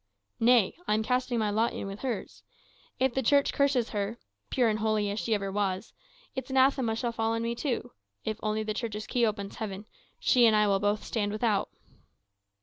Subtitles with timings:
[0.39, 2.41] "Nay; I am casting my lot in with hers.
[2.99, 4.17] If the Church curses her
[4.49, 5.93] (pure and holy as she ever was),
[6.35, 7.91] its anathema shall fall on me too.
[8.25, 9.85] If only the Church's key opens heaven,
[10.19, 11.69] she and I will both stand without."